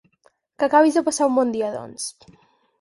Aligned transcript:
Que 0.61 0.65
acabis 0.67 0.97
de 0.99 1.05
passar 1.11 1.29
un 1.33 1.37
bon 1.41 1.55
dia, 1.59 1.71
doncs. 1.79 2.11